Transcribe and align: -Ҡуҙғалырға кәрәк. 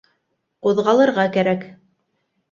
-Ҡуҙғалырға 0.67 1.25
кәрәк. 1.35 1.67